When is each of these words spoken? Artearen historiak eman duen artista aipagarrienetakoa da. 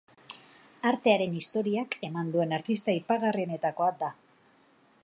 Artearen 0.91 1.35
historiak 1.41 1.99
eman 2.09 2.33
duen 2.37 2.59
artista 2.59 2.91
aipagarrienetakoa 2.95 3.93
da. 4.05 4.13